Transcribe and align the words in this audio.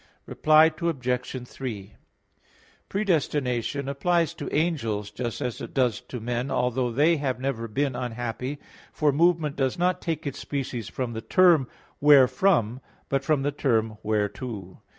Reply 0.25 0.71
Obj. 0.81 1.47
3: 1.47 1.93
Predestination 2.89 3.87
applies 3.87 4.33
to 4.33 4.51
angels, 4.51 5.11
just 5.11 5.41
as 5.41 5.61
it 5.61 5.75
does 5.75 6.01
to 6.07 6.19
men, 6.19 6.49
although 6.49 6.91
they 6.91 7.17
have 7.17 7.39
never 7.39 7.67
been 7.67 7.95
unhappy. 7.95 8.57
For 8.91 9.11
movement 9.11 9.55
does 9.57 9.77
not 9.77 10.01
take 10.01 10.25
its 10.25 10.39
species 10.39 10.87
from 10.89 11.13
the 11.13 11.21
term 11.21 11.67
wherefrom 12.01 12.81
but 13.09 13.23
from 13.23 13.43
the 13.43 13.51
term 13.51 13.99
_whereto. 14.03 14.79